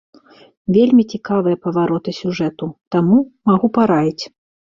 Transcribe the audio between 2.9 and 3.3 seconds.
таму,